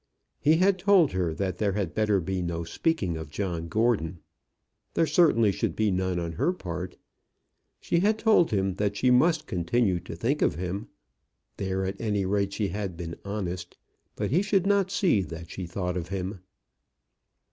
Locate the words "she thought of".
15.51-16.07